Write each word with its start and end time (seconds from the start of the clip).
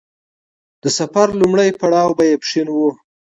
د 0.83 0.85
سفر 0.97 1.27
لومړی 1.39 1.69
پړاو 1.79 2.11
به 2.17 2.23
يې 2.29 2.35
پښين 2.41 2.67
و. 2.71 2.77